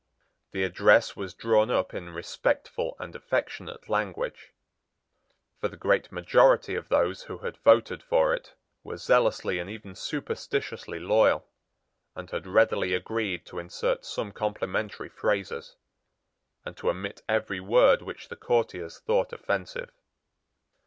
[0.49, 4.51] The address was drawn up in respectful and affectionate language;
[5.59, 9.93] for the great majority of those who had voted for it were zealously and even
[9.93, 11.47] superstitiously loyal,
[12.15, 15.75] and had readily agreed to insert some complimentary phrases,
[16.65, 19.91] and to omit every word which the courtiers thought offensive.